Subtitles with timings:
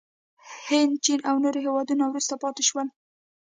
[0.67, 2.87] هند، چین او نور هېوادونه وروسته پاتې شول.